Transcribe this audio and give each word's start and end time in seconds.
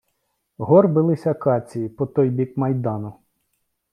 Горбились 0.57 1.27
акації 1.27 1.89
по 1.89 2.05
той 2.05 2.29
бік 2.29 2.57
майдану. 2.57 3.13